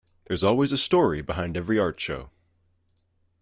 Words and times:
There's 0.25 0.43
always 0.43 0.71
a 0.71 0.79
story 0.79 1.21
behind 1.21 1.55
every 1.55 1.77
art 1.77 1.99
show. 2.01 2.31